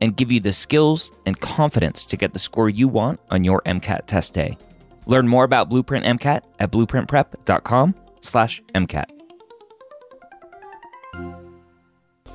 and 0.00 0.16
give 0.16 0.32
you 0.32 0.40
the 0.40 0.52
skills 0.52 1.12
and 1.24 1.40
confidence 1.40 2.04
to 2.06 2.16
get 2.16 2.32
the 2.32 2.38
score 2.38 2.68
you 2.68 2.88
want 2.88 3.20
on 3.30 3.44
your 3.44 3.62
MCAT 3.66 4.06
test 4.06 4.34
day. 4.34 4.58
Learn 5.06 5.28
more 5.28 5.44
about 5.44 5.68
Blueprint 5.68 6.04
MCAT 6.04 6.42
at 6.58 6.72
blueprintprep.com/mcat. 6.72 9.10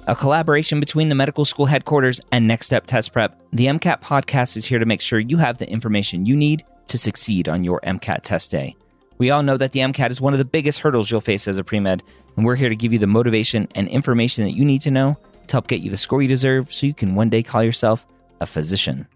A 0.07 0.15
collaboration 0.15 0.79
between 0.79 1.09
the 1.09 1.15
medical 1.15 1.45
school 1.45 1.67
headquarters 1.67 2.19
and 2.31 2.47
Next 2.47 2.65
Step 2.65 2.87
Test 2.87 3.13
Prep, 3.13 3.39
the 3.53 3.67
MCAT 3.67 4.01
podcast 4.01 4.57
is 4.57 4.65
here 4.65 4.79
to 4.79 4.85
make 4.85 4.99
sure 4.99 5.19
you 5.19 5.37
have 5.37 5.59
the 5.59 5.69
information 5.69 6.25
you 6.25 6.35
need 6.35 6.65
to 6.87 6.97
succeed 6.97 7.47
on 7.47 7.63
your 7.63 7.79
MCAT 7.81 8.23
test 8.23 8.49
day. 8.49 8.75
We 9.19 9.29
all 9.29 9.43
know 9.43 9.57
that 9.57 9.73
the 9.73 9.81
MCAT 9.81 10.09
is 10.09 10.19
one 10.19 10.33
of 10.33 10.39
the 10.39 10.45
biggest 10.45 10.79
hurdles 10.79 11.11
you'll 11.11 11.21
face 11.21 11.47
as 11.47 11.59
a 11.59 11.63
pre-med, 11.63 12.01
and 12.35 12.45
we're 12.45 12.55
here 12.55 12.69
to 12.69 12.75
give 12.75 12.91
you 12.91 12.97
the 12.97 13.05
motivation 13.05 13.67
and 13.75 13.87
information 13.87 14.43
that 14.43 14.55
you 14.55 14.65
need 14.65 14.81
to 14.81 14.89
know 14.89 15.19
to 15.47 15.53
help 15.53 15.67
get 15.67 15.81
you 15.81 15.89
the 15.89 15.97
score 15.97 16.21
you 16.21 16.27
deserve 16.27 16.73
so 16.73 16.85
you 16.85 16.93
can 16.93 17.15
one 17.15 17.29
day 17.29 17.43
call 17.43 17.63
yourself 17.63 18.05
a 18.39 18.45
physician. 18.45 19.07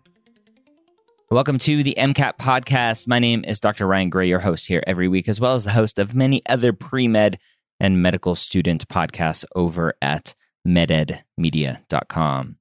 Welcome 1.32 1.58
to 1.60 1.82
the 1.82 1.96
MCAT 1.98 2.38
podcast. 2.38 3.08
My 3.08 3.20
name 3.20 3.44
is 3.46 3.60
Dr. 3.60 3.88
Ryan 3.88 4.10
Gray, 4.10 4.28
your 4.28 4.40
host 4.40 4.68
here 4.68 4.84
every 4.86 5.08
week, 5.08 5.28
as 5.28 5.40
well 5.40 5.56
as 5.56 5.64
the 5.64 5.72
host 5.72 5.98
of 5.98 6.14
many 6.14 6.42
other 6.48 6.72
pre 6.72 7.08
med 7.08 7.40
and 7.80 8.02
medical 8.02 8.36
student 8.36 8.88
podcasts 8.88 9.44
over 9.56 9.96
at 10.02 10.36
mededmedia.com. 10.68 12.58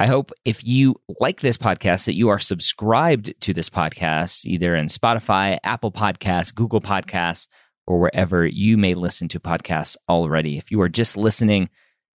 I 0.00 0.06
hope 0.06 0.30
if 0.44 0.64
you 0.64 0.94
like 1.18 1.40
this 1.40 1.58
podcast 1.58 2.04
that 2.04 2.14
you 2.14 2.28
are 2.28 2.38
subscribed 2.38 3.34
to 3.40 3.52
this 3.52 3.68
podcast 3.68 4.46
either 4.46 4.76
in 4.76 4.86
Spotify, 4.86 5.58
Apple 5.64 5.90
Podcasts, 5.90 6.54
Google 6.54 6.80
Podcasts, 6.80 7.48
or 7.84 7.98
wherever 7.98 8.46
you 8.46 8.78
may 8.78 8.94
listen 8.94 9.26
to 9.28 9.40
podcasts 9.40 9.96
already. 10.08 10.56
If 10.56 10.70
you 10.70 10.80
are 10.82 10.88
just 10.88 11.16
listening 11.16 11.68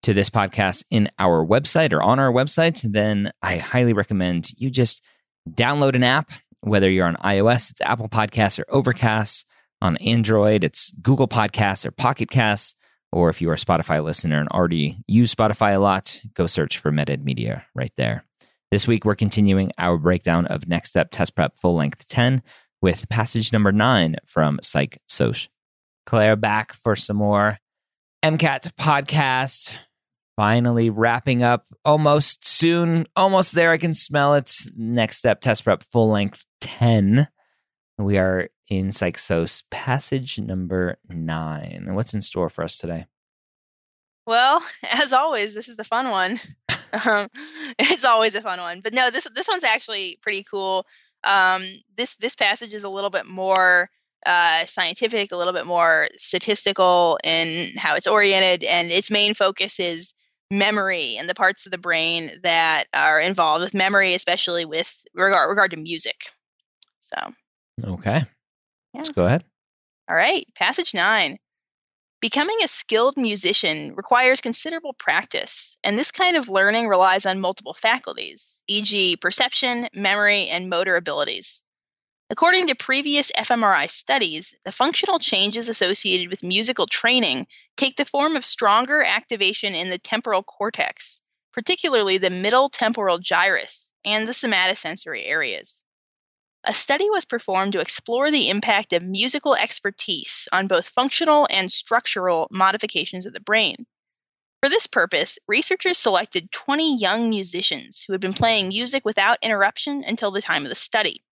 to 0.02 0.14
this 0.14 0.30
podcast 0.30 0.84
in 0.90 1.10
our 1.18 1.44
website 1.46 1.92
or 1.92 2.02
on 2.02 2.18
our 2.18 2.32
website, 2.32 2.80
then 2.90 3.32
I 3.42 3.58
highly 3.58 3.92
recommend 3.92 4.50
you 4.56 4.70
just 4.70 5.02
download 5.48 5.94
an 5.94 6.02
app, 6.02 6.30
whether 6.60 6.90
you're 6.90 7.06
on 7.06 7.16
iOS, 7.16 7.70
it's 7.70 7.80
Apple 7.80 8.08
Podcasts 8.08 8.58
or 8.58 8.64
Overcast. 8.68 9.46
On 9.82 9.96
Android, 9.96 10.62
it's 10.62 10.92
Google 11.00 11.26
Podcasts 11.26 11.86
or 11.86 11.90
Pocket 11.90 12.30
Casts. 12.30 12.74
Or 13.12 13.30
if 13.30 13.40
you 13.40 13.48
are 13.50 13.54
a 13.54 13.56
Spotify 13.56 14.04
listener 14.04 14.38
and 14.38 14.48
already 14.50 15.02
use 15.06 15.34
Spotify 15.34 15.74
a 15.74 15.78
lot, 15.78 16.20
go 16.34 16.46
search 16.46 16.78
for 16.78 16.92
MedEd 16.92 17.24
Media 17.24 17.64
right 17.74 17.92
there. 17.96 18.24
This 18.70 18.86
week, 18.86 19.04
we're 19.04 19.16
continuing 19.16 19.72
our 19.78 19.96
breakdown 19.96 20.46
of 20.46 20.68
Next 20.68 20.90
Step 20.90 21.08
Test 21.10 21.34
Prep 21.34 21.56
Full 21.56 21.74
Length 21.74 22.08
10 22.08 22.42
with 22.82 23.08
passage 23.08 23.52
number 23.52 23.72
9 23.72 24.16
from 24.26 24.60
Psych 24.62 25.00
Soc. 25.08 25.48
Claire 26.06 26.36
back 26.36 26.74
for 26.74 26.94
some 26.94 27.16
more 27.16 27.58
MCAT 28.22 28.72
podcast 28.74 29.72
finally 30.40 30.88
wrapping 30.88 31.42
up 31.42 31.66
almost 31.84 32.46
soon. 32.46 33.06
Almost 33.14 33.54
there. 33.54 33.72
I 33.72 33.76
can 33.76 33.92
smell 33.92 34.32
it. 34.32 34.50
Next 34.74 35.18
step 35.18 35.42
test 35.42 35.64
prep 35.64 35.82
full 35.82 36.08
length 36.08 36.46
10. 36.62 37.28
We 37.98 38.16
are 38.16 38.48
in 38.70 38.90
Psych 38.90 39.18
Soc 39.18 39.50
passage 39.70 40.38
number 40.38 40.96
nine. 41.10 41.90
What's 41.90 42.14
in 42.14 42.22
store 42.22 42.48
for 42.48 42.64
us 42.64 42.78
today? 42.78 43.04
Well, 44.26 44.64
as 44.90 45.12
always, 45.12 45.52
this 45.52 45.68
is 45.68 45.78
a 45.78 45.84
fun 45.84 46.08
one. 46.08 46.40
um, 47.04 47.28
it's 47.78 48.06
always 48.06 48.34
a 48.34 48.40
fun 48.40 48.60
one, 48.60 48.80
but 48.80 48.94
no, 48.94 49.10
this 49.10 49.26
this 49.34 49.46
one's 49.46 49.62
actually 49.62 50.18
pretty 50.22 50.42
cool. 50.50 50.86
Um, 51.22 51.62
this 51.98 52.16
this 52.16 52.34
passage 52.34 52.72
is 52.72 52.84
a 52.84 52.88
little 52.88 53.10
bit 53.10 53.26
more 53.26 53.90
uh, 54.24 54.64
scientific, 54.64 55.32
a 55.32 55.36
little 55.36 55.52
bit 55.52 55.66
more 55.66 56.08
statistical 56.16 57.18
in 57.24 57.76
how 57.76 57.94
it's 57.96 58.06
oriented, 58.06 58.64
and 58.64 58.90
its 58.90 59.10
main 59.10 59.34
focus 59.34 59.78
is 59.78 60.14
memory 60.50 61.16
and 61.16 61.28
the 61.28 61.34
parts 61.34 61.66
of 61.66 61.72
the 61.72 61.78
brain 61.78 62.30
that 62.42 62.84
are 62.92 63.20
involved 63.20 63.62
with 63.62 63.74
memory, 63.74 64.14
especially 64.14 64.64
with 64.64 64.92
regard 65.14 65.48
regard 65.48 65.70
to 65.72 65.76
music. 65.76 66.16
So, 67.00 67.32
okay, 67.84 68.18
yeah. 68.18 68.24
let's 68.94 69.10
go 69.10 69.26
ahead. 69.26 69.44
All 70.08 70.16
right, 70.16 70.46
passage 70.56 70.94
nine. 70.94 71.38
Becoming 72.20 72.58
a 72.62 72.68
skilled 72.68 73.16
musician 73.16 73.94
requires 73.94 74.42
considerable 74.42 74.92
practice, 74.92 75.78
and 75.82 75.98
this 75.98 76.10
kind 76.10 76.36
of 76.36 76.50
learning 76.50 76.86
relies 76.86 77.24
on 77.24 77.40
multiple 77.40 77.72
faculties, 77.72 78.62
e.g., 78.68 79.16
perception, 79.16 79.88
memory, 79.94 80.48
and 80.48 80.68
motor 80.68 80.96
abilities. 80.96 81.62
According 82.32 82.68
to 82.68 82.76
previous 82.76 83.32
fMRI 83.32 83.90
studies, 83.90 84.54
the 84.64 84.70
functional 84.70 85.18
changes 85.18 85.68
associated 85.68 86.30
with 86.30 86.44
musical 86.44 86.86
training 86.86 87.48
take 87.76 87.96
the 87.96 88.04
form 88.04 88.36
of 88.36 88.46
stronger 88.46 89.02
activation 89.02 89.74
in 89.74 89.90
the 89.90 89.98
temporal 89.98 90.44
cortex, 90.44 91.20
particularly 91.52 92.18
the 92.18 92.30
middle 92.30 92.68
temporal 92.68 93.18
gyrus 93.18 93.90
and 94.04 94.28
the 94.28 94.32
somatosensory 94.32 95.26
areas. 95.26 95.82
A 96.62 96.72
study 96.72 97.10
was 97.10 97.24
performed 97.24 97.72
to 97.72 97.80
explore 97.80 98.30
the 98.30 98.48
impact 98.48 98.92
of 98.92 99.02
musical 99.02 99.56
expertise 99.56 100.46
on 100.52 100.68
both 100.68 100.90
functional 100.90 101.48
and 101.50 101.72
structural 101.72 102.46
modifications 102.52 103.26
of 103.26 103.32
the 103.32 103.40
brain. 103.40 103.74
For 104.62 104.68
this 104.68 104.86
purpose, 104.86 105.40
researchers 105.48 105.98
selected 105.98 106.52
20 106.52 106.96
young 106.96 107.28
musicians 107.28 108.04
who 108.06 108.12
had 108.12 108.20
been 108.20 108.34
playing 108.34 108.68
music 108.68 109.04
without 109.04 109.38
interruption 109.42 110.04
until 110.06 110.30
the 110.30 110.40
time 110.40 110.62
of 110.62 110.68
the 110.68 110.76
study 110.76 111.24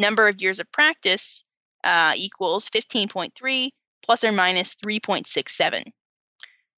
number 0.00 0.26
of 0.26 0.40
years 0.40 0.58
of 0.58 0.72
practice 0.72 1.44
uh, 1.84 2.12
equals 2.16 2.68
15.3 2.70 3.70
plus 4.02 4.24
or 4.24 4.32
minus 4.32 4.74
3.67, 4.76 5.82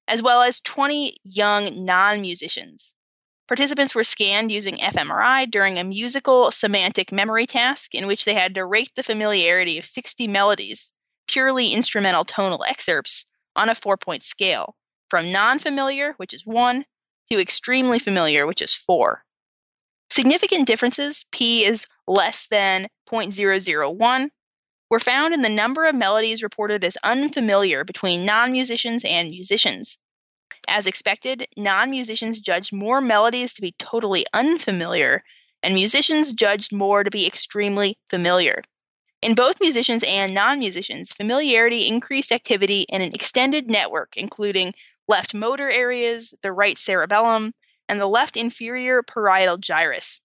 as 0.07 0.21
well 0.21 0.41
as 0.41 0.59
20 0.61 1.17
young 1.23 1.85
non 1.85 2.21
musicians. 2.21 2.93
Participants 3.47 3.93
were 3.93 4.03
scanned 4.03 4.51
using 4.51 4.75
fMRI 4.75 5.49
during 5.51 5.77
a 5.77 5.83
musical 5.83 6.51
semantic 6.51 7.11
memory 7.11 7.45
task 7.45 7.93
in 7.93 8.07
which 8.07 8.25
they 8.25 8.33
had 8.33 8.55
to 8.55 8.65
rate 8.65 8.91
the 8.95 9.03
familiarity 9.03 9.77
of 9.77 9.85
60 9.85 10.27
melodies, 10.27 10.91
purely 11.27 11.73
instrumental 11.73 12.23
tonal 12.23 12.63
excerpts, 12.63 13.25
on 13.55 13.69
a 13.69 13.75
four 13.75 13.97
point 13.97 14.23
scale 14.23 14.75
from 15.09 15.31
non 15.31 15.59
familiar, 15.59 16.13
which 16.17 16.33
is 16.33 16.45
1, 16.45 16.85
to 17.29 17.39
extremely 17.39 17.99
familiar, 17.99 18.47
which 18.47 18.61
is 18.61 18.73
4. 18.73 19.23
Significant 20.13 20.67
differences, 20.67 21.25
p 21.31 21.65
is 21.65 21.87
less 22.07 22.45
than 22.45 22.87
0.001, 23.09 24.29
were 24.91 24.99
found 24.99 25.33
in 25.33 25.41
the 25.41 25.49
number 25.49 25.85
of 25.85 25.95
melodies 25.95 26.43
reported 26.43 26.83
as 26.83 26.99
unfamiliar 27.03 27.83
between 27.83 28.23
non 28.23 28.51
musicians 28.51 29.03
and 29.03 29.31
musicians. 29.31 29.97
As 30.67 30.85
expected, 30.85 31.47
non 31.57 31.89
musicians 31.89 32.41
judged 32.41 32.71
more 32.71 33.01
melodies 33.01 33.55
to 33.55 33.63
be 33.63 33.71
totally 33.79 34.23
unfamiliar, 34.35 35.23
and 35.63 35.73
musicians 35.73 36.33
judged 36.33 36.71
more 36.71 37.03
to 37.03 37.09
be 37.09 37.25
extremely 37.25 37.97
familiar. 38.11 38.61
In 39.23 39.33
both 39.33 39.61
musicians 39.61 40.03
and 40.03 40.35
non 40.35 40.59
musicians, 40.59 41.11
familiarity 41.11 41.87
increased 41.87 42.31
activity 42.31 42.81
in 42.81 43.01
an 43.01 43.15
extended 43.15 43.67
network, 43.67 44.13
including 44.15 44.75
left 45.07 45.33
motor 45.33 45.71
areas, 45.71 46.35
the 46.43 46.51
right 46.51 46.77
cerebellum, 46.77 47.51
and 47.93 48.01
the 48.01 48.07
left 48.07 48.37
inferior 48.37 49.03
parietal 49.03 49.57
gyrus. 49.57 50.19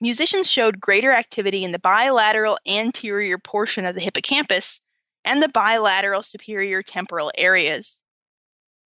Musicians 0.00 0.50
showed 0.50 0.80
greater 0.80 1.12
activity 1.12 1.64
in 1.64 1.72
the 1.72 1.78
bilateral 1.78 2.58
anterior 2.66 3.38
portion 3.38 3.86
of 3.86 3.94
the 3.94 4.00
hippocampus 4.00 4.80
and 5.24 5.42
the 5.42 5.48
bilateral 5.50 6.22
superior 6.24 6.82
temporal 6.82 7.30
areas. 7.38 8.02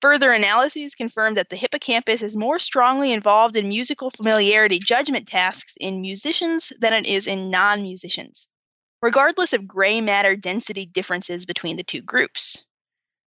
Further 0.02 0.34
analyses 0.34 0.96
confirmed 0.96 1.38
that 1.38 1.50
the 1.50 1.56
hippocampus 1.56 2.24
is 2.24 2.36
more 2.36 2.60
strongly 2.60 3.14
involved 3.14 3.56
in 3.56 3.70
musical 3.70 4.10
familiarity 4.12 4.80
judgment 4.80 5.28
tasks 5.28 5.76
in 5.80 6.02
musicians 6.02 6.74
than 6.80 6.94
it 6.94 7.06
is 7.08 7.28
in 7.28 7.52
non 7.52 7.84
musicians. 7.84 8.48
regardless 9.04 9.54
of 9.54 9.68
gray 9.68 10.02
matter 10.02 10.36
density 10.36 10.86
differences 10.88 11.46
between 11.46 11.78
the 11.78 11.84
two 11.84 12.02
groups. 12.02 12.64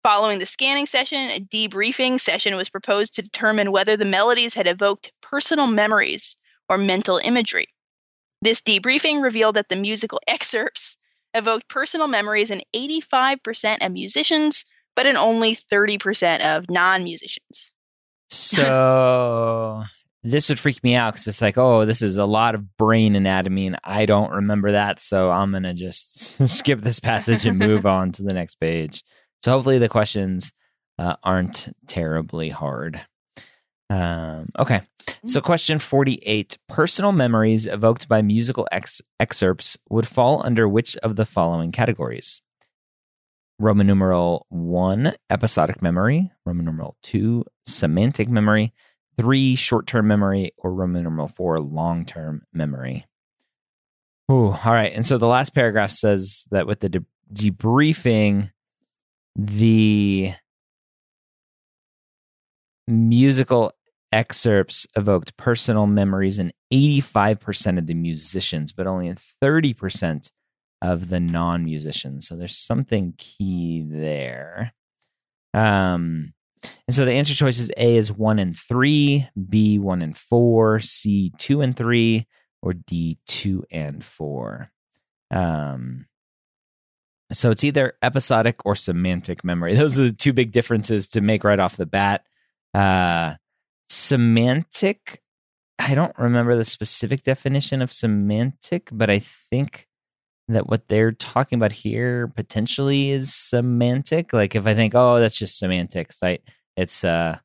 Following 0.09 0.39
the 0.39 0.47
scanning 0.47 0.87
session, 0.87 1.19
a 1.19 1.39
debriefing 1.39 2.19
session 2.19 2.57
was 2.57 2.71
proposed 2.71 3.17
to 3.17 3.23
determine 3.23 3.71
whether 3.71 3.95
the 3.95 4.07
melodies 4.07 4.55
had 4.55 4.67
evoked 4.67 5.13
personal 5.21 5.67
memories 5.67 6.39
or 6.67 6.79
mental 6.79 7.21
imagery. 7.23 7.67
This 8.41 8.63
debriefing 8.63 9.23
revealed 9.23 9.57
that 9.57 9.69
the 9.69 9.77
musical 9.77 10.19
excerpts 10.27 10.97
evoked 11.35 11.69
personal 11.69 12.09
memories 12.09 12.51
in 12.51 12.63
85% 12.75 13.85
of 13.85 13.93
musicians, 13.93 14.65
but 14.97 15.05
in 15.05 15.19
only 15.19 15.55
30% 15.55 16.57
of 16.57 16.71
non 16.71 17.05
musicians. 17.05 17.71
So 18.31 19.83
this 20.23 20.49
would 20.49 20.59
freak 20.59 20.83
me 20.83 20.95
out 20.95 21.13
because 21.13 21.29
it's 21.29 21.43
like, 21.43 21.59
oh, 21.59 21.85
this 21.85 22.01
is 22.01 22.17
a 22.17 22.25
lot 22.25 22.55
of 22.55 22.79
brain 22.79 23.15
anatomy, 23.15 23.67
and 23.67 23.77
I 23.85 24.07
don't 24.07 24.31
remember 24.31 24.73
that. 24.73 25.01
So 25.01 25.31
I'm 25.31 25.51
going 25.51 25.65
to 25.65 25.75
just 25.75 26.49
skip 26.49 26.81
this 26.81 26.99
passage 26.99 27.45
and 27.45 27.59
move 27.59 27.85
on 27.85 28.13
to 28.13 28.23
the 28.23 28.33
next 28.33 28.55
page. 28.55 29.05
So 29.43 29.53
hopefully 29.53 29.79
the 29.79 29.89
questions 29.89 30.53
uh, 30.99 31.17
aren't 31.23 31.69
terribly 31.87 32.51
hard. 32.51 33.01
Um, 33.91 34.51
okay. 34.59 34.83
So, 35.25 35.41
question 35.41 35.79
48 35.79 36.59
Personal 36.69 37.13
memories 37.13 37.67
evoked 37.67 38.09
by 38.09 38.21
musical 38.21 38.69
ex- 38.71 39.01
excerpts 39.19 39.79
would 39.89 40.07
fall 40.07 40.45
under 40.45 40.69
which 40.69 40.97
of 40.99 41.17
the 41.17 41.25
following 41.25 41.73
categories? 41.73 42.43
Roman 43.59 43.87
numeral 43.87 44.47
one, 44.51 45.15
episodic 45.31 45.83
memory. 45.83 46.31
Roman 46.45 46.67
numeral 46.67 46.97
two, 47.03 47.45
semantic 47.67 48.29
memory. 48.29 48.73
Three, 49.17 49.57
short 49.57 49.87
term 49.87 50.07
memory. 50.07 50.53
Or 50.59 50.73
Roman 50.73 51.03
numeral 51.03 51.29
four, 51.29 51.57
long 51.59 52.05
term 52.05 52.43
memory. 52.53 53.07
Ooh, 54.31 54.53
all 54.53 54.73
right. 54.75 54.93
And 54.93 55.07
so 55.07 55.17
the 55.17 55.27
last 55.27 55.55
paragraph 55.55 55.91
says 55.91 56.45
that 56.51 56.67
with 56.67 56.81
the 56.81 56.91
de- 56.91 57.07
debriefing, 57.33 58.51
the 59.39 60.35
musical 62.89 63.73
excerpts 64.11 64.87
evoked 64.97 65.37
personal 65.37 65.87
memories 65.87 66.39
in 66.39 66.53
85% 66.73 67.79
of 67.79 67.87
the 67.87 67.95
musicians, 67.95 68.73
but 68.73 68.87
only 68.87 69.07
in 69.07 69.17
30% 69.43 70.31
of 70.83 71.09
the 71.09 71.21
non 71.21 71.65
musicians. 71.65 72.27
So 72.27 72.37
there's 72.37 72.59
something 72.59 73.15
key 73.17 73.85
there. 73.89 74.73
Um, 75.55 76.35
and 76.87 76.95
so 76.95 77.05
the 77.05 77.13
answer 77.13 77.35
choices 77.35 77.71
A 77.77 77.97
is 77.97 78.13
one 78.13 78.39
and 78.39 78.57
three, 78.57 79.29
B 79.49 79.79
one 79.79 80.03
and 80.03 80.17
four, 80.17 80.81
C 80.81 81.33
two 81.39 81.61
and 81.61 81.77
three, 81.77 82.27
or 82.63 82.73
D 82.73 83.19
two 83.27 83.65
and 83.71 84.05
four. 84.05 84.71
Um, 85.31 86.07
so 87.33 87.51
it's 87.51 87.65
either 87.65 87.95
episodic 88.03 88.65
or 88.65 88.75
semantic 88.75 89.45
memory. 89.45 89.75
Those 89.75 89.99
are 89.99 90.05
the 90.05 90.13
two 90.13 90.33
big 90.33 90.53
differences 90.53 91.09
to 91.11 91.21
make 91.21 91.45
right 91.45 91.59
off 91.59 91.77
the 91.77 91.87
bat. 91.87 92.25
Uh, 92.75 93.35
semantic, 93.89 95.23
I 95.79 95.95
don't 95.95 96.17
remember 96.19 96.57
the 96.57 96.65
specific 96.65 97.23
definition 97.23 97.83
of 97.83 97.93
semantic, 97.93 98.89
but 98.91 99.11
I 99.11 99.21
think 99.21 99.87
that 100.49 100.69
what 100.69 100.89
they're 100.89 101.13
talking 101.13 101.59
about 101.59 101.73
here 101.73 102.29
potentially 102.29 103.11
is 103.11 103.35
semantic. 103.35 104.33
Like 104.33 104.55
if 104.55 104.67
I 104.67 104.75
think, 104.75 104.95
oh, 104.95 105.21
that's 105.21 105.39
just 105.39 105.59
semantics, 105.59 106.23
I 106.23 106.39
it's 106.77 107.05
uh 107.05 107.39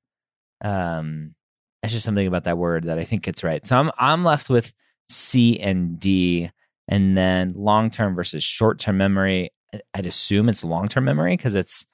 um 0.64 1.36
it's 1.82 1.92
just 1.92 2.06
something 2.06 2.26
about 2.26 2.46
that 2.46 2.58
word 2.58 2.86
that 2.86 3.00
I 3.00 3.04
think 3.04 3.28
it's 3.28 3.44
right. 3.44 3.66
So 3.66 3.78
I'm 3.78 3.92
I'm 3.98 4.24
left 4.24 4.50
with 4.50 4.74
C 5.10 5.60
and 5.60 6.00
D, 6.00 6.50
and 6.88 7.18
then 7.18 7.54
long 7.58 7.90
term 7.90 8.16
versus 8.16 8.44
short 8.44 8.80
term 8.80 8.98
memory. 8.98 9.52
I'd 9.94 10.06
assume 10.06 10.50
it's 10.50 10.64
long 10.64 10.88
term 10.88 11.06
memory 11.06 11.36
because 11.38 11.56
it's 11.56 11.86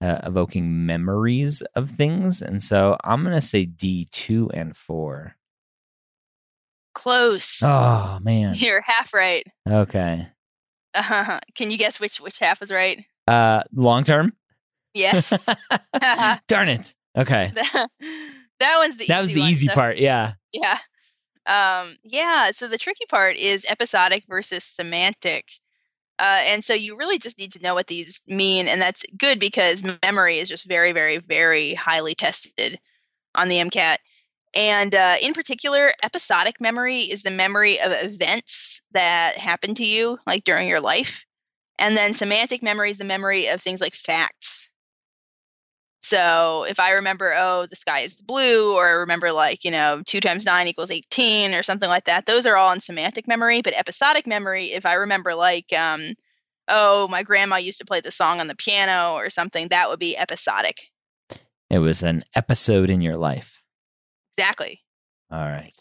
uh, 0.00 0.18
evoking 0.24 0.86
memories 0.86 1.62
of 1.74 1.90
things, 1.90 2.42
and 2.42 2.62
so 2.62 2.96
I'm 3.04 3.24
gonna 3.24 3.40
say 3.40 3.64
D 3.64 4.06
two 4.10 4.50
and 4.54 4.76
four. 4.76 5.36
Close. 6.94 7.60
Oh 7.62 8.18
man, 8.22 8.54
You're 8.56 8.80
half 8.80 9.14
right. 9.14 9.46
okay. 9.68 10.28
Uh, 10.94 11.38
can 11.54 11.70
you 11.70 11.78
guess 11.78 12.00
which 12.00 12.20
which 12.20 12.38
half 12.38 12.60
was 12.60 12.70
right? 12.70 13.04
Uh, 13.26 13.62
long 13.72 14.04
term. 14.04 14.32
Yes. 14.94 15.30
Darn 16.48 16.68
it. 16.68 16.94
Okay, 17.16 17.52
that, 17.54 17.88
that 18.60 18.76
one's 18.78 18.96
the 18.96 19.06
that 19.06 19.20
was 19.20 19.32
the 19.32 19.40
one, 19.40 19.50
easy 19.50 19.68
so- 19.68 19.74
part. 19.74 19.98
Yeah. 19.98 20.32
Yeah. 20.52 20.78
Um, 21.46 21.96
yeah. 22.04 22.50
So 22.52 22.68
the 22.68 22.78
tricky 22.78 23.06
part 23.08 23.36
is 23.36 23.64
episodic 23.68 24.24
versus 24.28 24.64
semantic. 24.64 25.48
Uh, 26.18 26.42
and 26.46 26.64
so 26.64 26.74
you 26.74 26.96
really 26.96 27.18
just 27.18 27.38
need 27.38 27.52
to 27.52 27.62
know 27.62 27.74
what 27.74 27.86
these 27.86 28.22
mean. 28.26 28.66
And 28.68 28.80
that's 28.80 29.04
good 29.16 29.38
because 29.38 29.84
memory 30.02 30.38
is 30.38 30.48
just 30.48 30.64
very, 30.64 30.92
very, 30.92 31.18
very 31.18 31.74
highly 31.74 32.14
tested 32.14 32.78
on 33.34 33.48
the 33.48 33.58
MCAT. 33.58 33.98
And 34.54 34.94
uh, 34.94 35.16
in 35.22 35.34
particular, 35.34 35.92
episodic 36.02 36.60
memory 36.60 37.00
is 37.00 37.22
the 37.22 37.30
memory 37.30 37.80
of 37.80 37.92
events 37.92 38.80
that 38.92 39.36
happened 39.36 39.76
to 39.76 39.86
you, 39.86 40.18
like 40.26 40.44
during 40.44 40.68
your 40.68 40.80
life. 40.80 41.24
And 41.78 41.96
then 41.96 42.12
semantic 42.12 42.62
memory 42.62 42.90
is 42.90 42.98
the 42.98 43.04
memory 43.04 43.46
of 43.46 43.60
things 43.60 43.80
like 43.80 43.94
facts. 43.94 44.67
So 46.08 46.64
if 46.64 46.80
I 46.80 46.92
remember, 46.92 47.34
oh, 47.36 47.66
the 47.66 47.76
sky 47.76 48.00
is 48.00 48.22
blue, 48.22 48.74
or 48.74 48.86
I 48.86 48.92
remember 48.92 49.30
like, 49.30 49.62
you 49.62 49.70
know, 49.70 50.00
two 50.06 50.20
times 50.20 50.46
nine 50.46 50.66
equals 50.66 50.90
18 50.90 51.52
or 51.52 51.62
something 51.62 51.88
like 51.88 52.04
that, 52.04 52.24
those 52.24 52.46
are 52.46 52.56
all 52.56 52.72
in 52.72 52.80
semantic 52.80 53.28
memory. 53.28 53.60
But 53.60 53.74
episodic 53.74 54.26
memory, 54.26 54.66
if 54.66 54.86
I 54.86 54.94
remember 54.94 55.34
like, 55.34 55.70
um, 55.74 56.14
oh, 56.66 57.08
my 57.08 57.24
grandma 57.24 57.56
used 57.56 57.80
to 57.80 57.84
play 57.84 58.00
the 58.00 58.10
song 58.10 58.40
on 58.40 58.46
the 58.46 58.56
piano 58.56 59.16
or 59.16 59.28
something, 59.28 59.68
that 59.68 59.90
would 59.90 59.98
be 59.98 60.16
episodic. 60.16 60.78
It 61.68 61.78
was 61.78 62.02
an 62.02 62.24
episode 62.34 62.88
in 62.88 63.02
your 63.02 63.18
life. 63.18 63.60
Exactly. 64.38 64.80
All 65.30 65.38
right. 65.38 65.74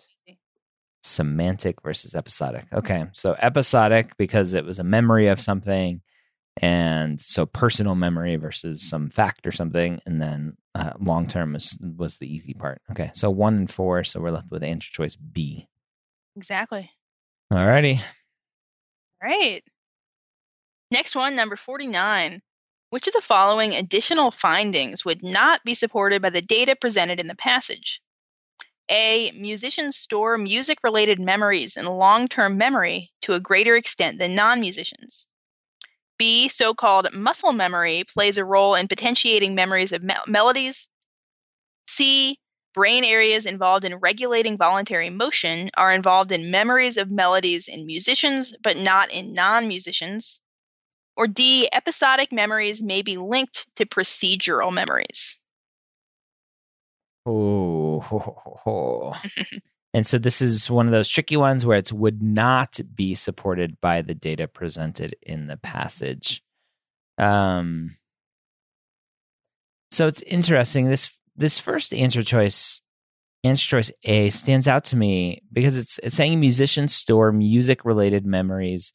Semantic 1.04 1.82
versus 1.84 2.16
episodic. 2.16 2.66
Okay. 2.74 3.06
So 3.14 3.34
episodic 3.42 4.18
because 4.18 4.56
it 4.56 4.66
was 4.66 4.78
a 4.78 4.84
memory 4.84 5.28
of 5.28 5.40
something. 5.40 6.02
And 6.62 7.20
so 7.20 7.46
personal 7.46 7.96
memory 7.96 8.36
versus 8.36 8.88
some 8.88 9.10
fact 9.10 9.46
or 9.46 9.52
something. 9.52 10.02
And 10.06 10.22
then 10.22 10.58
uh, 10.76 10.94
long 11.00 11.28
term 11.28 11.54
was, 11.54 11.78
was 11.82 12.18
the 12.18 12.32
easy 12.32 12.54
part. 12.54 12.82
Okay. 12.92 13.12
So 13.14 13.30
one 13.30 13.56
and 13.56 13.72
four. 13.72 14.04
So 14.04 14.20
we're 14.20 14.32
left 14.32 14.52
with 14.52 14.64
answer 14.64 14.90
choice 14.92 15.16
B. 15.16 15.68
Exactly. 16.36 16.92
All 17.52 17.66
righty. 17.66 18.02
Right. 19.22 19.64
Next 20.92 21.16
one, 21.16 21.36
number 21.36 21.56
49. 21.56 22.42
Which 22.90 23.08
of 23.08 23.14
the 23.14 23.22
following 23.22 23.74
additional 23.74 24.32
findings 24.32 25.04
would 25.04 25.22
not 25.22 25.64
be 25.66 25.74
supported 25.74 26.22
by 26.22 26.30
the 26.30 26.42
data 26.42 26.76
presented 26.76 27.20
in 27.20 27.28
the 27.28 27.36
passage? 27.36 28.02
A. 28.90 29.32
Musicians 29.32 29.98
store 29.98 30.38
music 30.38 30.80
related 30.84 31.20
memories 31.20 31.76
in 31.76 31.86
long 31.86 32.30
term 32.30 32.58
memory 32.58 33.10
to 33.24 33.34
a 33.34 33.40
greater 33.40 33.76
extent 33.76 34.20
than 34.20 34.36
non 34.36 34.62
musicians. 34.62 35.28
B. 36.18 36.50
So 36.50 36.74
called 36.74 37.14
muscle 37.14 37.54
memory 37.54 38.04
plays 38.04 38.38
a 38.38 38.46
role 38.46 38.76
in 38.76 38.88
potentiating 38.88 39.56
memories 39.56 39.92
of 39.92 40.04
me- 40.04 40.16
melodies. 40.28 40.90
C. 41.88 42.38
Brain 42.74 43.04
areas 43.04 43.46
involved 43.46 43.86
in 43.86 43.96
regulating 43.96 44.58
voluntary 44.58 45.10
motion 45.10 45.72
are 45.76 45.92
involved 45.92 46.32
in 46.32 46.52
memories 46.52 46.98
of 46.98 47.10
melodies 47.10 47.68
in 47.68 47.88
musicians, 47.88 48.56
but 48.62 48.78
not 48.78 49.12
in 49.12 49.34
non 49.34 49.68
musicians. 49.68 50.42
Or 51.16 51.26
D. 51.26 51.68
Episodic 51.74 52.32
memories 52.32 52.84
may 52.84 53.02
be 53.02 53.18
linked 53.18 53.68
to 53.78 53.86
procedural 53.88 54.72
memories. 54.72 55.40
Oh, 57.26 58.00
ho, 58.00 58.20
ho, 58.20 58.60
ho. 58.64 59.14
and 59.98 60.06
so 60.06 60.20
this 60.20 60.44
is 60.44 60.70
one 60.70 60.86
of 60.86 60.92
those 60.92 61.10
tricky 61.10 61.38
ones 61.38 61.66
where 61.66 61.80
it 61.80 61.92
would 61.92 62.22
not 62.22 62.80
be 62.94 63.16
supported 63.16 63.82
by 63.82 64.04
the 64.04 64.14
data 64.14 64.48
presented 64.48 65.16
in 65.24 65.48
the 65.48 65.58
passage. 65.58 66.44
Um, 67.18 67.98
so 69.90 70.06
it's 70.06 70.22
interesting. 70.22 70.88
This 70.88 71.10
this 71.36 71.58
first 71.58 71.96
answer 71.96 72.22
choice, 72.22 72.84
answer 73.44 73.66
choice 73.66 73.92
A, 74.04 74.30
stands 74.30 74.68
out 74.68 74.86
to 74.86 74.96
me 74.96 75.42
because 75.52 75.78
it's 75.78 76.00
it's 76.04 76.16
saying 76.16 76.40
musicians 76.40 76.96
store 76.96 77.32
music 77.32 77.84
related 77.84 78.24
memories 78.24 78.94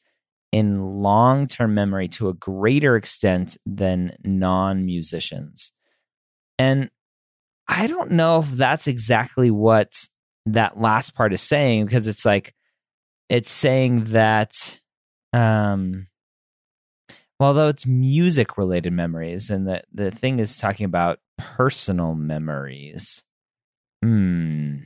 in 0.52 1.02
long 1.02 1.48
term 1.48 1.74
memory 1.74 2.06
to 2.10 2.28
a 2.28 2.34
greater 2.34 2.94
extent 2.94 3.56
than 3.66 4.12
non 4.22 4.86
musicians, 4.86 5.72
and 6.60 6.92
I 7.66 7.88
don't 7.88 8.12
know 8.12 8.38
if 8.38 8.50
that's 8.50 8.86
exactly 8.86 9.50
what 9.50 10.08
that 10.46 10.80
last 10.80 11.14
part 11.14 11.32
is 11.32 11.42
saying 11.42 11.84
because 11.84 12.06
it's 12.06 12.24
like 12.24 12.54
it's 13.28 13.50
saying 13.50 14.04
that 14.04 14.80
um 15.32 16.06
although 17.40 17.68
it's 17.68 17.86
music 17.86 18.56
related 18.58 18.92
memories 18.92 19.50
and 19.50 19.66
the 19.66 19.82
the 19.92 20.10
thing 20.10 20.38
is 20.38 20.58
talking 20.58 20.86
about 20.86 21.18
personal 21.38 22.14
memories 22.14 23.22
hmm 24.02 24.78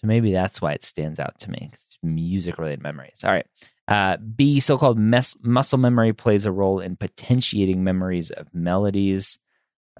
So 0.00 0.06
maybe 0.06 0.32
that's 0.32 0.62
why 0.62 0.72
it 0.72 0.84
stands 0.84 1.20
out 1.20 1.38
to 1.40 1.50
me. 1.50 1.70
It's 1.74 1.98
music 2.02 2.58
related 2.58 2.82
memories. 2.82 3.20
All 3.22 3.30
right. 3.32 3.46
Uh, 3.86 4.16
B, 4.16 4.60
so 4.60 4.78
called 4.78 4.98
mes- 4.98 5.36
muscle 5.42 5.78
memory 5.78 6.12
plays 6.14 6.46
a 6.46 6.52
role 6.52 6.80
in 6.80 6.96
potentiating 6.96 7.84
memories 7.84 8.30
of 8.30 8.46
melodies. 8.54 9.38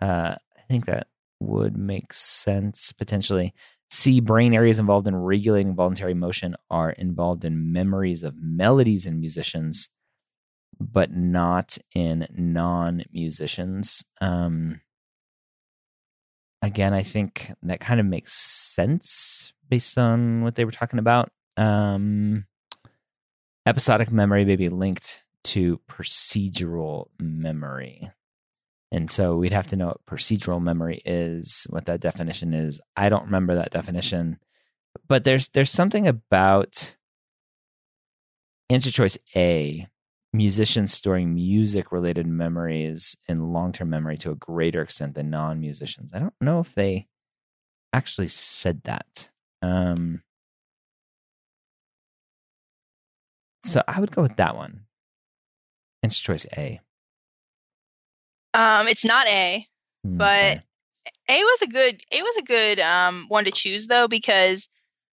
Uh, 0.01 0.37
I 0.57 0.63
think 0.69 0.87
that 0.87 1.09
would 1.41 1.77
make 1.77 2.13
sense 2.15 2.93
potentially. 2.93 3.53
C, 3.91 4.21
brain 4.21 4.55
areas 4.55 4.79
involved 4.79 5.09
in 5.09 5.17
regulating 5.17 5.75
voluntary 5.75 6.15
motion 6.15 6.55
are 6.71 6.91
involved 6.91 7.45
in 7.45 7.73
memories 7.73 8.23
of 8.23 8.37
melodies 8.41 9.05
in 9.05 9.19
musicians, 9.19 9.89
but 10.79 11.13
not 11.13 11.77
in 11.95 12.27
non 12.33 13.03
musicians. 13.13 14.05
Um, 14.21 14.81
again, 16.63 16.95
I 16.95 17.03
think 17.03 17.53
that 17.65 17.81
kind 17.81 17.99
of 17.99 18.07
makes 18.07 18.33
sense 18.35 19.53
based 19.69 19.99
on 19.99 20.43
what 20.43 20.55
they 20.55 20.65
were 20.65 20.73
talking 20.73 21.01
about. 21.01 21.31
Um, 21.57 22.47
episodic 23.67 24.13
memory 24.13 24.45
may 24.45 24.57
be 24.57 24.69
linked 24.69 25.25
to 25.43 25.81
procedural 25.89 27.09
memory. 27.21 28.11
And 28.93 29.11
so 29.11 29.37
we'd 29.37 29.53
have 29.53 29.69
to 29.69 29.77
know 29.77 29.87
what 29.87 30.07
procedural 30.07 30.61
memory 30.61 31.01
is, 31.05 31.67
what 31.71 31.87
that 31.87 32.01
definition 32.01 32.55
is. 32.55 32.81
I 32.97 33.09
don't 33.09 33.27
remember 33.27 33.55
that 33.55 33.71
definition. 33.71 34.39
But 35.07 35.25
there's 35.25 35.49
there's 35.49 35.71
something 35.71 36.09
about 36.09 36.97
answer 38.69 38.91
choice 38.91 39.17
A, 39.37 39.87
musicians 40.33 40.93
storing 40.93 41.35
music 41.35 41.93
related 41.93 42.27
memories 42.27 43.17
in 43.29 43.53
long 43.53 43.73
term 43.73 43.91
memory 43.91 44.17
to 44.19 44.33
a 44.33 44.37
greater 44.37 44.83
extent 44.83 45.15
than 45.15 45.31
non 45.31 45.61
musicians. 45.61 46.13
I 46.13 46.19
don't 46.19 46.35
know 46.41 46.59
if 46.59 46.75
they 46.75 47.07
actually 47.93 48.29
said 48.29 48.83
that. 48.85 49.29
Um, 49.63 50.23
so 53.65 53.83
I 53.87 54.01
would 54.01 54.11
go 54.11 54.23
with 54.23 54.37
that 54.37 54.57
one. 54.57 54.87
Answer 56.03 56.23
choice 56.33 56.47
A. 56.57 56.81
Um, 58.55 58.89
it's 58.89 59.05
not 59.05 59.27
A. 59.27 59.67
Hmm, 60.05 60.17
But-. 60.17 60.63
A 61.31 61.45
was 61.45 61.63
a 61.63 61.69
good 61.69 62.03
A 62.13 62.23
was 62.23 62.37
a 62.39 62.43
good 62.43 62.81
um, 62.81 63.27
one 63.29 63.45
to 63.45 63.53
choose 63.53 63.87
though 63.87 64.09
because 64.09 64.69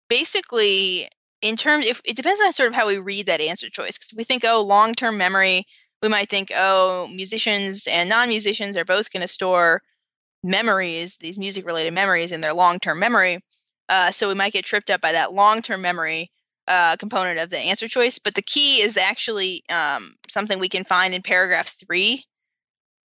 basically 0.10 1.08
in 1.41 1.56
terms 1.56 1.86
if 1.86 2.01
it 2.03 2.15
depends 2.15 2.41
on 2.41 2.51
sort 2.53 2.70
of 2.70 2.75
how 2.75 2.88
we 2.88 2.98
read 2.98 3.27
that 3.27 3.41
answer 3.41 3.70
choice 3.70 3.98
because 3.98 4.13
we 4.15 4.24
think 4.24 4.44
oh 4.44 4.62
long 4.62 4.94
term 4.94 5.17
memory 5.17 5.65
we 6.01 6.10
might 6.10 6.29
think 6.29 6.51
oh 6.56 7.08
musicians 7.13 7.88
and 7.88 8.10
non 8.10 8.29
musicians 8.29 8.75
are 8.75 8.86
both 8.86 9.12
going 9.12 9.22
to 9.22 9.27
store 9.27 9.82
memories 10.44 11.17
these 11.17 11.38
music 11.38 11.65
related 11.65 11.94
memories 11.94 12.32
in 12.32 12.41
their 12.41 12.53
long 12.53 12.79
term 12.79 13.00
memory 13.00 13.39
uh, 13.89 14.12
so 14.12 14.27
we 14.27 14.34
might 14.34 14.53
get 14.53 14.65
tripped 14.65 14.89
up 14.89 15.01
by 15.01 15.12
that 15.12 15.34
long 15.34 15.62
term 15.62 15.82
memory 15.82 16.32
uh, 16.67 16.96
component 16.98 17.39
of 17.39 17.50
the 17.50 17.60
answer 17.60 17.88
choice 17.88 18.17
but 18.20 18.34
the 18.34 18.41
key 18.41 18.82
is 18.82 18.98
actually 18.98 19.63
um, 19.70 20.15
something 20.27 20.58
we 20.58 20.70
can 20.70 20.84
find 20.84 21.13
in 21.13 21.22
paragraph 21.22 21.75
three 21.86 22.25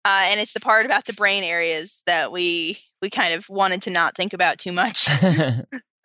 uh, 0.05 0.23
and 0.25 0.39
it's 0.39 0.53
the 0.53 0.59
part 0.59 0.85
about 0.85 1.05
the 1.05 1.13
brain 1.13 1.43
areas 1.43 2.03
that 2.05 2.31
we 2.31 2.79
we 3.01 3.09
kind 3.09 3.33
of 3.33 3.47
wanted 3.49 3.83
to 3.83 3.89
not 3.89 4.15
think 4.15 4.33
about 4.33 4.57
too 4.57 4.71
much. 4.71 5.07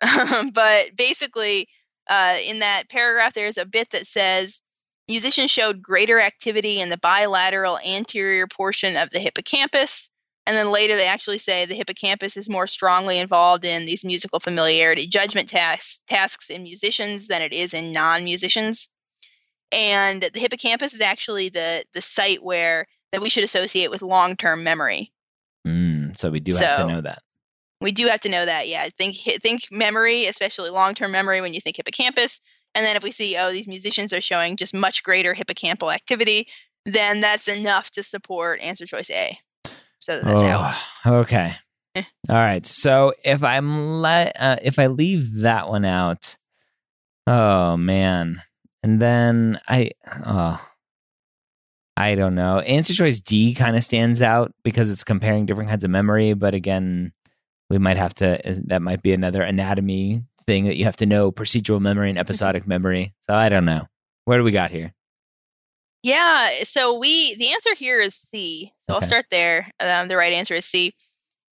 Um, 0.01 0.51
but 0.51 0.95
basically, 0.95 1.67
uh, 2.09 2.37
in 2.45 2.59
that 2.59 2.89
paragraph, 2.89 3.33
there's 3.33 3.57
a 3.57 3.65
bit 3.65 3.89
that 3.91 4.07
says 4.07 4.61
musicians 5.07 5.51
showed 5.51 5.81
greater 5.81 6.19
activity 6.19 6.79
in 6.79 6.89
the 6.89 6.97
bilateral 6.97 7.79
anterior 7.79 8.47
portion 8.47 8.95
of 8.95 9.09
the 9.09 9.19
hippocampus. 9.19 10.09
And 10.45 10.55
then 10.55 10.71
later, 10.71 10.95
they 10.95 11.07
actually 11.07 11.37
say 11.37 11.65
the 11.65 11.75
hippocampus 11.75 12.37
is 12.37 12.49
more 12.49 12.65
strongly 12.65 13.19
involved 13.19 13.65
in 13.65 13.85
these 13.85 14.05
musical 14.05 14.39
familiarity 14.39 15.05
judgment 15.05 15.49
tasks, 15.49 16.03
tasks 16.07 16.49
in 16.49 16.63
musicians 16.63 17.27
than 17.27 17.41
it 17.41 17.53
is 17.53 17.73
in 17.73 17.91
non 17.91 18.23
musicians. 18.23 18.89
And 19.71 20.23
the 20.23 20.39
hippocampus 20.39 20.95
is 20.95 21.01
actually 21.01 21.49
the, 21.49 21.83
the 21.93 22.01
site 22.01 22.41
where 22.41 22.87
that 23.11 23.21
we 23.21 23.29
should 23.29 23.43
associate 23.43 23.91
with 23.91 24.01
long 24.01 24.35
term 24.35 24.63
memory. 24.63 25.11
Mm, 25.67 26.17
so 26.17 26.29
we 26.29 26.39
do 26.39 26.55
have 26.55 26.81
to 26.81 26.87
know 26.87 27.01
that. 27.01 27.21
We 27.81 27.91
do 27.91 28.07
have 28.07 28.21
to 28.21 28.29
know 28.29 28.45
that. 28.45 28.67
Yeah, 28.67 28.87
think 28.97 29.15
think 29.41 29.63
memory, 29.71 30.25
especially 30.25 30.69
long 30.69 30.95
term 30.95 31.11
memory 31.11 31.41
when 31.41 31.53
you 31.53 31.61
think 31.61 31.77
hippocampus. 31.77 32.41
And 32.75 32.85
then 32.85 32.95
if 32.95 33.03
we 33.03 33.11
see 33.11 33.35
oh 33.37 33.51
these 33.51 33.67
musicians 33.67 34.13
are 34.13 34.21
showing 34.21 34.55
just 34.55 34.73
much 34.73 35.03
greater 35.03 35.33
hippocampal 35.33 35.93
activity, 35.93 36.47
then 36.85 37.21
that's 37.21 37.47
enough 37.47 37.89
to 37.91 38.03
support 38.03 38.61
answer 38.61 38.85
choice 38.85 39.09
A. 39.09 39.37
So 39.99 40.19
that's 40.19 40.27
out. 40.27 40.75
Oh, 41.05 41.15
okay. 41.19 41.55
Eh. 41.95 42.03
All 42.29 42.35
right. 42.35 42.65
So 42.65 43.13
if 43.23 43.43
I'm 43.43 44.01
let 44.01 44.39
uh, 44.39 44.57
if 44.61 44.79
I 44.79 44.87
leave 44.87 45.39
that 45.41 45.69
one 45.69 45.85
out, 45.85 46.37
oh 47.27 47.77
man, 47.77 48.41
and 48.83 49.01
then 49.01 49.59
I, 49.67 49.91
oh, 50.25 50.61
I 51.99 52.15
don't 52.15 52.33
know. 52.33 52.59
Answer 52.59 52.93
choice 52.93 53.19
D 53.19 53.53
kind 53.53 53.75
of 53.75 53.83
stands 53.83 54.21
out 54.21 54.53
because 54.63 54.89
it's 54.89 55.03
comparing 55.03 55.45
different 55.45 55.69
kinds 55.69 55.83
of 55.83 55.91
memory, 55.91 56.33
but 56.33 56.53
again, 56.53 57.11
we 57.69 57.77
might 57.77 57.97
have 57.97 58.13
to. 58.15 58.49
uh, 58.49 58.55
That 58.67 58.81
might 58.81 59.01
be 59.03 59.11
another 59.13 59.41
anatomy 59.43 60.23
thing 60.47 60.63
that 60.65 60.77
you 60.77 60.85
have 60.85 60.95
to 60.97 61.05
know: 61.05 61.31
procedural 61.31 61.81
memory 61.81 62.09
and 62.09 62.17
episodic 62.17 62.65
memory. 62.65 63.13
So 63.27 63.33
I 63.35 63.49
don't 63.49 63.65
know. 63.65 63.85
What 64.25 64.37
do 64.37 64.43
we 64.43 64.51
got 64.51 64.71
here? 64.71 64.93
Yeah. 66.03 66.49
So 66.63 66.97
we 66.97 67.35
the 67.35 67.51
answer 67.51 67.75
here 67.75 67.99
is 67.99 68.15
C. 68.15 68.71
So 68.79 68.93
I'll 68.93 69.01
start 69.01 69.25
there. 69.29 69.69
Um, 69.79 70.07
the 70.07 70.15
right 70.15 70.31
answer 70.33 70.53
is 70.53 70.65
C. 70.65 70.93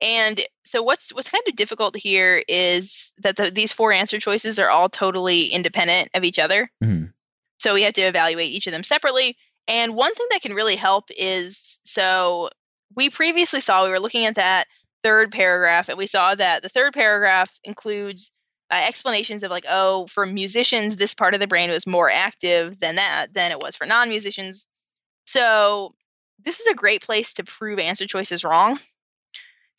And 0.01 0.39
so 0.63 0.81
what's 0.83 1.13
what's 1.13 1.29
kind 1.29 1.43
of 1.47 1.55
difficult 1.55 1.95
here 1.97 2.41
is 2.47 3.11
that 3.23 3.35
the, 3.35 3.51
these 3.51 3.73
four 3.73 3.91
answer 3.91 4.19
choices 4.19 4.59
are 4.59 4.69
all 4.69 4.89
totally 4.89 5.47
independent 5.47 6.09
of 6.13 6.23
each 6.23 6.39
other. 6.39 6.71
Mhm. 6.83 7.11
So 7.59 7.73
we 7.73 7.81
have 7.81 7.93
to 7.95 8.01
evaluate 8.03 8.51
each 8.51 8.67
of 8.67 8.73
them 8.73 8.83
separately. 8.83 9.35
And 9.67 9.95
one 9.95 10.13
thing 10.13 10.27
that 10.31 10.41
can 10.41 10.53
really 10.53 10.75
help 10.75 11.09
is 11.15 11.79
so 11.83 12.49
we 12.95 13.09
previously 13.09 13.61
saw 13.61 13.83
we 13.83 13.89
were 13.89 13.99
looking 13.99 14.25
at 14.25 14.35
that 14.35 14.65
third 15.03 15.31
paragraph 15.31 15.89
and 15.89 15.97
we 15.97 16.07
saw 16.07 16.33
that 16.33 16.63
the 16.63 16.69
third 16.69 16.93
paragraph 16.93 17.51
includes 17.63 18.31
uh, 18.71 18.83
explanations 18.87 19.43
of 19.43 19.51
like 19.51 19.65
oh 19.69 20.07
for 20.07 20.25
musicians 20.25 20.95
this 20.95 21.13
part 21.13 21.33
of 21.33 21.39
the 21.39 21.47
brain 21.47 21.69
was 21.69 21.87
more 21.87 22.09
active 22.09 22.79
than 22.79 22.95
that 22.95 23.27
than 23.33 23.51
it 23.51 23.59
was 23.59 23.75
for 23.75 23.85
non-musicians. 23.85 24.67
So 25.25 25.93
this 26.43 26.59
is 26.59 26.67
a 26.67 26.75
great 26.75 27.03
place 27.03 27.33
to 27.33 27.43
prove 27.43 27.79
answer 27.79 28.05
choice 28.05 28.31
is 28.31 28.43
wrong. 28.43 28.79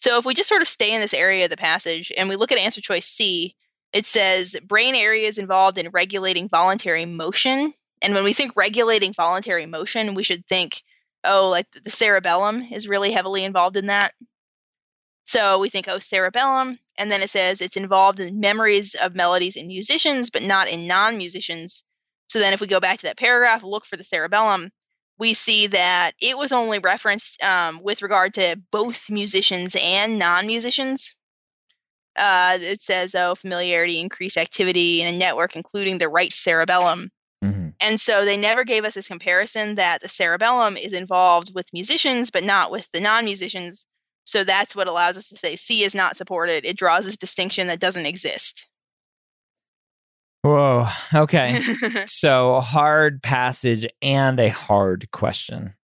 So 0.01 0.19
if 0.19 0.25
we 0.25 0.35
just 0.35 0.49
sort 0.49 0.63
of 0.63 0.69
stay 0.69 0.93
in 0.95 1.01
this 1.01 1.15
area 1.15 1.45
of 1.45 1.51
the 1.51 1.57
passage 1.57 2.13
and 2.17 2.29
we 2.29 2.37
look 2.37 2.53
at 2.53 2.59
answer 2.59 2.81
choice 2.81 3.07
c 3.07 3.55
it 3.93 4.05
says 4.07 4.57
brain 4.65 4.95
areas 4.95 5.39
involved 5.39 5.79
in 5.79 5.91
regulating 5.91 6.49
voluntary 6.49 7.07
motion 7.07 7.73
and 8.03 8.15
when 8.15 8.25
we 8.25 8.33
think 8.33 8.53
regulating 8.57 9.13
voluntary 9.13 9.67
motion 9.67 10.15
we 10.15 10.23
should 10.23 10.47
think 10.47 10.83
oh 11.25 11.49
like 11.51 11.67
the 11.85 11.91
cerebellum 11.91 12.63
is 12.73 12.89
really 12.89 13.13
heavily 13.13 13.45
involved 13.45 13.77
in 13.77 13.87
that 13.87 14.13
so 15.29 15.59
we 15.59 15.69
think, 15.69 15.89
oh, 15.89 15.99
cerebellum, 15.99 16.79
and 16.97 17.13
then 17.13 17.21
it 17.21 17.29
says 17.29 17.61
it's 17.61 17.77
involved 17.77 18.19
in 18.19 18.41
memories 18.41 18.95
of 18.95 19.15
melodies 19.15 19.57
in 19.57 19.67
musicians, 19.67 20.31
but 20.31 20.43
not 20.43 20.69
in 20.69 20.87
non 20.87 21.19
musicians. 21.19 21.85
So 22.31 22.39
then 22.39 22.55
if 22.55 22.63
we 22.63 22.67
go 22.67 22.81
back 22.81 23.01
to 23.01 23.07
that 23.09 23.19
paragraph, 23.19 23.63
look 23.63 23.85
for 23.85 23.99
the 23.99 24.05
cerebellum, 24.05 24.71
we 25.19 25.35
see 25.35 25.67
that 25.67 26.13
it 26.19 26.39
was 26.39 26.51
only 26.53 26.79
referenced 26.79 27.43
um, 27.43 27.81
with 27.83 28.01
regard 28.01 28.35
to 28.35 28.59
both 28.73 29.11
musicians 29.11 29.77
and 29.79 30.19
non 30.19 30.47
musicians. 30.47 31.15
Uh, 32.17 32.57
it 32.59 32.83
says, 32.83 33.15
oh, 33.15 33.35
familiarity, 33.35 34.01
increased 34.01 34.39
activity 34.39 35.03
in 35.03 35.15
a 35.15 35.19
network, 35.19 35.57
including 35.57 35.99
the 35.99 36.09
right 36.09 36.33
cerebellum. 36.33 37.11
And 37.81 38.01
so 38.01 38.25
they 38.25 38.37
never 38.37 38.65
gave 38.65 38.85
us 38.85 38.95
this 38.95 39.09
comparison 39.09 39.77
that 39.77 40.03
the 40.03 40.09
cerebellum 40.09 40.77
is 40.77 40.93
involved 40.93 41.55
with 41.55 41.73
musicians, 41.73 42.31
but 42.31 42.45
not 42.45 42.71
with 42.71 42.89
the 42.93 43.01
non 43.01 43.25
musicians. 43.25 43.87
So 44.25 44.45
that's 44.45 44.77
what 44.77 44.89
allows 44.89 45.17
us 45.17 45.29
to 45.29 45.37
say 45.37 45.57
C 45.57 45.85
is 45.85 45.95
not 45.95 46.17
supported. 46.17 46.65
It 46.65 46.77
draws 46.77 47.05
this 47.05 47.17
distinction 47.17 47.69
that 47.69 47.81
doesn't 47.81 48.05
exist. 48.05 48.67
Whoa. 50.43 50.87
Okay. 51.15 51.63
so 52.07 52.57
a 52.57 52.61
hard 52.61 53.23
passage 53.23 53.87
and 54.03 54.39
a 54.39 54.49
hard 54.49 55.11
question. 55.11 55.75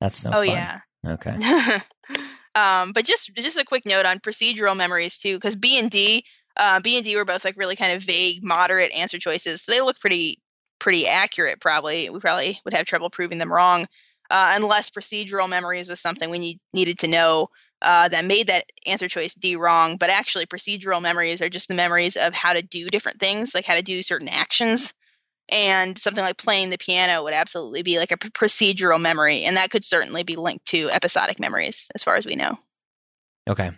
That's 0.00 0.24
no 0.24 0.30
oh 0.30 0.44
fun. 0.44 0.46
yeah. 0.46 0.78
Okay. 1.06 1.30
um, 2.54 2.92
but 2.92 3.04
just 3.04 3.30
just 3.34 3.58
a 3.58 3.64
quick 3.64 3.86
note 3.86 4.06
on 4.06 4.18
procedural 4.18 4.76
memories 4.76 5.18
too, 5.18 5.36
because 5.36 5.56
B 5.56 5.78
and 5.78 5.90
D, 5.90 6.24
uh, 6.56 6.80
B 6.80 6.96
and 6.96 7.04
D 7.04 7.16
were 7.16 7.24
both 7.24 7.44
like 7.44 7.56
really 7.56 7.76
kind 7.76 7.92
of 7.92 8.02
vague, 8.02 8.44
moderate 8.44 8.92
answer 8.92 9.18
choices. 9.18 9.62
So 9.62 9.72
they 9.72 9.80
look 9.80 9.98
pretty 10.00 10.40
pretty 10.78 11.06
accurate. 11.06 11.60
Probably 11.60 12.10
we 12.10 12.20
probably 12.20 12.60
would 12.64 12.74
have 12.74 12.86
trouble 12.86 13.10
proving 13.10 13.38
them 13.38 13.52
wrong, 13.52 13.86
uh, 14.30 14.54
unless 14.56 14.90
procedural 14.90 15.48
memories 15.48 15.88
was 15.88 16.00
something 16.00 16.30
we 16.30 16.38
need, 16.38 16.58
needed 16.74 16.98
to 17.00 17.08
know 17.08 17.48
uh, 17.82 18.08
that 18.08 18.24
made 18.24 18.46
that 18.46 18.64
answer 18.86 19.08
choice 19.08 19.34
D 19.34 19.56
wrong. 19.56 19.96
But 19.96 20.10
actually, 20.10 20.46
procedural 20.46 21.02
memories 21.02 21.42
are 21.42 21.48
just 21.48 21.68
the 21.68 21.74
memories 21.74 22.16
of 22.16 22.34
how 22.34 22.54
to 22.54 22.62
do 22.62 22.88
different 22.88 23.20
things, 23.20 23.54
like 23.54 23.64
how 23.64 23.74
to 23.74 23.82
do 23.82 24.02
certain 24.02 24.28
actions. 24.28 24.92
And 25.48 25.96
something 25.96 26.24
like 26.24 26.38
playing 26.38 26.70
the 26.70 26.78
piano 26.78 27.22
would 27.22 27.32
absolutely 27.32 27.82
be 27.82 27.98
like 27.98 28.10
a 28.10 28.16
procedural 28.16 29.00
memory, 29.00 29.44
and 29.44 29.56
that 29.56 29.70
could 29.70 29.84
certainly 29.84 30.24
be 30.24 30.34
linked 30.34 30.66
to 30.66 30.90
episodic 30.90 31.38
memories, 31.38 31.88
as 31.94 32.02
far 32.02 32.16
as 32.16 32.26
we 32.26 32.34
know. 32.34 32.56
Okay. 33.48 33.70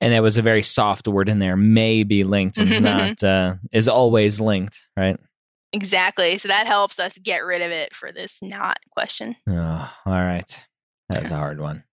and 0.00 0.12
there 0.12 0.22
was 0.22 0.36
a 0.36 0.42
very 0.42 0.62
soft 0.62 1.08
word 1.08 1.28
in 1.28 1.38
there, 1.38 1.56
may 1.56 2.04
be 2.04 2.24
linked 2.24 2.58
and 2.58 2.84
not 2.84 3.22
uh, 3.24 3.54
is 3.72 3.88
always 3.88 4.40
linked, 4.40 4.82
right? 4.96 5.18
Exactly. 5.72 6.38
So 6.38 6.48
that 6.48 6.66
helps 6.66 6.98
us 6.98 7.18
get 7.18 7.44
rid 7.44 7.62
of 7.62 7.70
it 7.70 7.94
for 7.94 8.12
this 8.12 8.38
not 8.42 8.78
question. 8.90 9.36
Oh, 9.48 9.92
all 10.06 10.12
right. 10.12 10.64
That's 11.08 11.30
a 11.30 11.36
hard 11.36 11.60
one. 11.60 11.84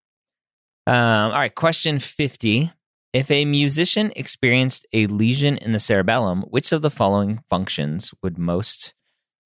Um, 0.87 0.95
all 0.95 1.39
right. 1.39 1.53
Question 1.53 1.99
50. 1.99 2.71
If 3.13 3.29
a 3.29 3.45
musician 3.45 4.11
experienced 4.15 4.87
a 4.91 5.07
lesion 5.07 5.57
in 5.57 5.71
the 5.71 5.79
cerebellum, 5.79 6.41
which 6.49 6.71
of 6.71 6.81
the 6.81 6.89
following 6.89 7.43
functions 7.49 8.11
would 8.23 8.37
most 8.37 8.93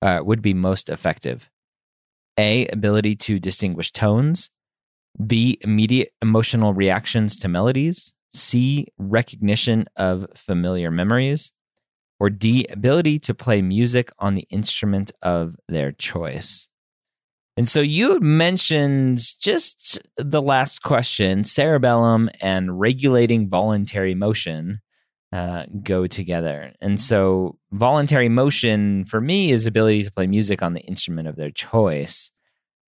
uh, 0.02 0.20
would 0.24 0.42
be 0.42 0.54
most 0.54 0.90
effective? 0.90 1.50
A. 2.38 2.68
Ability 2.68 3.16
to 3.16 3.40
distinguish 3.40 3.92
tones. 3.92 4.50
B. 5.26 5.58
Immediate 5.62 6.14
emotional 6.22 6.74
reactions 6.74 7.38
to 7.40 7.48
melodies. 7.48 8.14
C. 8.32 8.88
Recognition 8.98 9.88
of 9.96 10.28
familiar 10.36 10.92
memories. 10.92 11.52
Or 12.20 12.30
D. 12.30 12.66
Ability 12.70 13.20
to 13.20 13.34
play 13.34 13.62
music 13.62 14.12
on 14.18 14.36
the 14.36 14.48
instrument 14.50 15.12
of 15.22 15.56
their 15.68 15.92
choice. 15.92 16.68
And 17.58 17.68
so 17.68 17.82
you 17.82 18.20
mentioned 18.20 19.20
just 19.40 20.00
the 20.16 20.42
last 20.42 20.84
question 20.84 21.44
cerebellum 21.44 22.30
and 22.40 22.80
regulating 22.80 23.50
voluntary 23.50 24.14
motion 24.14 24.80
uh, 25.34 25.66
go 25.84 26.08
together. 26.08 26.74
And 26.82 27.02
so 27.02 27.58
voluntary 27.72 28.30
motion 28.30 29.06
for 29.06 29.20
me 29.20 29.52
is 29.52 29.66
ability 29.66 30.04
to 30.04 30.12
play 30.12 30.28
music 30.28 30.62
on 30.62 30.74
the 30.74 30.82
instrument 30.82 31.28
of 31.28 31.36
their 31.36 31.52
choice. 31.52 32.32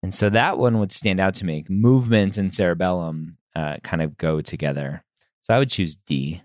And 0.02 0.12
so 0.14 0.30
that 0.30 0.58
one 0.58 0.78
would 0.80 0.92
stand 0.92 1.20
out 1.20 1.34
to 1.36 1.46
me. 1.46 1.64
Movement 1.68 2.36
and 2.36 2.52
cerebellum 2.52 3.38
uh, 3.54 3.76
kind 3.82 4.02
of 4.02 4.18
go 4.18 4.40
together. 4.40 5.04
So 5.42 5.54
I 5.54 5.58
would 5.58 5.70
choose 5.70 5.96
D. 5.96 6.42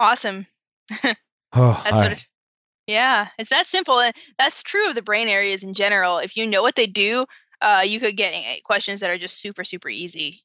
Awesome. 0.00 0.46
oh, 1.54 1.80
That's 1.84 1.96
what. 1.96 2.12
It, 2.12 2.26
yeah, 2.86 3.28
it's 3.38 3.50
that 3.50 3.66
simple. 3.66 4.00
And 4.00 4.14
that's 4.38 4.62
true 4.62 4.88
of 4.88 4.94
the 4.94 5.02
brain 5.02 5.28
areas 5.28 5.62
in 5.62 5.74
general. 5.74 6.18
If 6.18 6.36
you 6.36 6.46
know 6.46 6.62
what 6.62 6.74
they 6.74 6.86
do, 6.86 7.26
uh, 7.60 7.82
you 7.86 8.00
could 8.00 8.16
get 8.16 8.34
questions 8.64 9.00
that 9.00 9.10
are 9.10 9.18
just 9.18 9.40
super, 9.40 9.64
super 9.64 9.88
easy. 9.88 10.42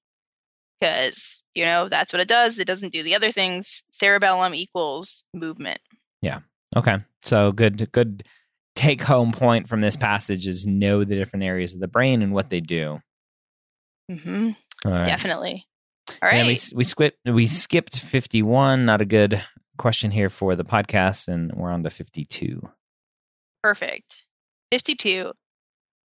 Because, 0.80 1.42
you 1.56 1.66
know, 1.66 1.90
that's 1.90 2.14
what 2.14 2.22
it 2.22 2.28
does. 2.28 2.60
It 2.60 2.68
doesn't 2.68 2.94
do 2.94 3.02
the 3.02 3.16
other 3.16 3.32
things. 3.32 3.84
Cerebellum 3.92 4.54
equals 4.54 5.24
movement. 5.34 5.80
Yeah. 6.22 6.42
Okay. 6.76 6.98
So 7.24 7.52
good, 7.52 7.92
good 7.92 8.24
take 8.76 9.02
home 9.02 9.32
point 9.32 9.68
from 9.68 9.82
this 9.82 9.96
passage 9.96 10.48
is 10.48 10.68
know 10.68 11.04
the 11.04 11.16
different 11.16 11.44
areas 11.44 11.74
of 11.74 11.80
the 11.80 11.88
brain 11.88 12.22
and 12.22 12.32
what 12.32 12.52
they 12.52 12.62
do. 12.62 13.00
Mm-hmm. 14.12 14.52
Right. 14.86 15.06
Definitely. 15.06 15.66
All 16.22 16.30
right. 16.30 16.46
we 16.46 16.60
we 16.76 16.84
skipped 16.84 17.18
we 17.26 17.48
skipped 17.48 18.00
fifty 18.00 18.42
one. 18.42 18.86
Not 18.86 19.02
a 19.02 19.06
good 19.06 19.44
question 19.78 20.12
here 20.12 20.30
for 20.30 20.56
the 20.56 20.66
podcast, 20.66 21.28
and 21.28 21.52
we're 21.54 21.72
on 21.72 21.84
to 21.84 21.90
fifty 21.90 22.26
two. 22.26 22.70
Perfect. 23.64 24.26
Fifty 24.72 24.96
two. 24.96 25.34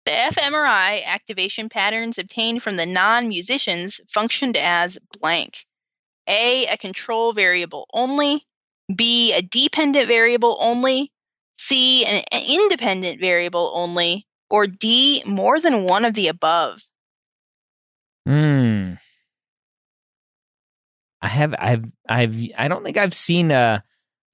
The 0.05 0.11
fMRI 0.11 1.05
activation 1.05 1.69
patterns 1.69 2.19
obtained 2.19 2.63
from 2.63 2.77
the 2.77 2.87
non 2.87 3.29
musicians 3.29 4.01
functioned 4.09 4.57
as 4.57 4.99
blank. 5.21 5.65
A, 6.29 6.67
a 6.67 6.77
control 6.77 7.33
variable 7.33 7.87
only. 7.93 8.47
B, 8.95 9.33
a 9.33 9.43
dependent 9.43 10.09
variable 10.09 10.57
only. 10.61 11.13
C, 11.57 12.05
an 12.05 12.25
independent 12.49 13.21
variable 13.21 13.73
only. 13.75 14.27
Or 14.51 14.67
D, 14.67 15.23
more 15.27 15.61
than 15.61 15.85
one 15.85 16.05
of 16.05 16.15
the 16.15 16.29
above. 16.29 16.81
Hmm. 18.27 18.95
I 21.23 21.29
have 21.29 21.55
I've 21.57 21.85
I've 22.09 22.37
I 22.59 22.69
don't 22.69 22.85
think 22.85 22.99
I've 22.99 23.15
seen 23.15 23.51
a 23.53 23.85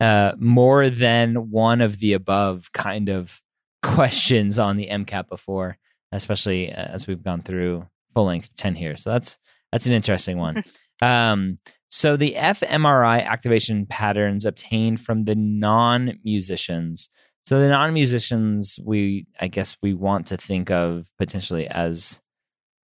uh 0.00 0.32
more 0.38 0.88
than 0.88 1.50
one 1.50 1.80
of 1.80 1.98
the 1.98 2.14
above 2.14 2.72
kind 2.72 3.08
of 3.10 3.40
questions 3.82 4.58
on 4.58 4.76
the 4.76 4.88
MCAT 4.90 5.28
before, 5.28 5.76
especially 6.10 6.72
uh, 6.72 6.76
as 6.76 7.06
we've 7.06 7.22
gone 7.22 7.42
through 7.42 7.86
full 8.14 8.24
length 8.24 8.56
10 8.56 8.74
here. 8.74 8.96
So 8.96 9.10
that's 9.10 9.38
that's 9.70 9.86
an 9.86 9.92
interesting 9.92 10.38
one. 10.38 10.62
um 11.02 11.58
so 11.90 12.16
the 12.16 12.34
fMRI 12.34 13.24
activation 13.24 13.86
patterns 13.86 14.44
obtained 14.44 15.00
from 15.00 15.24
the 15.24 15.34
non-musicians. 15.34 17.08
So 17.46 17.60
the 17.60 17.68
non-musicians 17.68 18.78
we 18.82 19.26
I 19.38 19.48
guess 19.48 19.76
we 19.82 19.94
want 19.94 20.26
to 20.28 20.38
think 20.38 20.70
of 20.70 21.06
potentially 21.18 21.66
as 21.66 22.20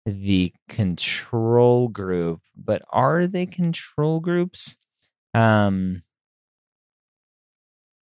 the 0.07 0.53
control 0.69 1.89
group, 1.89 2.41
but 2.57 2.83
are 2.91 3.27
they 3.27 3.45
control 3.45 4.21
groups? 4.21 4.77
Um, 5.35 6.03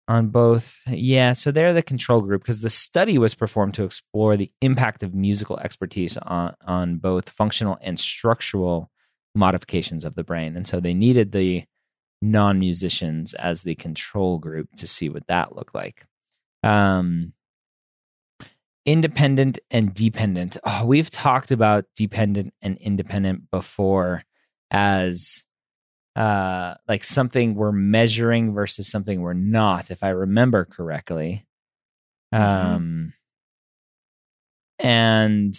on 0.07 0.27
both, 0.27 0.77
yeah. 0.87 1.33
So 1.33 1.51
they're 1.51 1.73
the 1.73 1.81
control 1.81 2.21
group 2.21 2.43
because 2.43 2.61
the 2.61 2.69
study 2.69 3.17
was 3.17 3.35
performed 3.35 3.73
to 3.73 3.83
explore 3.83 4.37
the 4.37 4.49
impact 4.61 5.03
of 5.03 5.13
musical 5.13 5.59
expertise 5.59 6.15
on 6.17 6.53
on 6.65 6.97
both 6.97 7.29
functional 7.29 7.77
and 7.81 7.99
structural 7.99 8.89
modifications 9.35 10.05
of 10.05 10.15
the 10.15 10.23
brain, 10.23 10.55
and 10.55 10.65
so 10.65 10.79
they 10.79 10.93
needed 10.93 11.33
the 11.33 11.65
non 12.21 12.59
musicians 12.59 13.33
as 13.33 13.63
the 13.63 13.75
control 13.75 14.37
group 14.39 14.69
to 14.77 14.87
see 14.87 15.09
what 15.09 15.27
that 15.27 15.55
looked 15.55 15.75
like. 15.75 16.05
Um, 16.63 17.33
independent 18.87 19.59
and 19.69 19.93
dependent. 19.93 20.55
Oh, 20.63 20.85
we've 20.85 21.11
talked 21.11 21.51
about 21.51 21.85
dependent 21.95 22.53
and 22.61 22.77
independent 22.77 23.51
before 23.51 24.23
as 24.71 25.43
uh 26.15 26.73
like 26.87 27.03
something 27.03 27.53
we're 27.53 27.71
measuring 27.71 28.53
versus 28.53 28.89
something 28.89 29.21
we're 29.21 29.33
not 29.33 29.91
if 29.91 30.03
I 30.03 30.09
remember 30.09 30.65
correctly. 30.65 31.45
Mm-hmm. 32.33 32.43
Um 32.43 33.13
and 34.79 35.53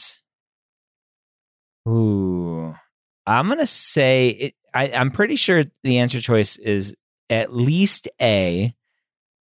ooh 1.87 2.75
I'm 3.27 3.47
going 3.47 3.59
to 3.59 3.67
say 3.67 4.29
it 4.29 4.55
I 4.73 4.91
I'm 4.91 5.11
pretty 5.11 5.37
sure 5.37 5.65
the 5.85 5.99
answer 5.99 6.21
choice 6.21 6.57
is 6.57 6.95
at 7.31 7.55
least 7.55 8.09
A 8.21 8.75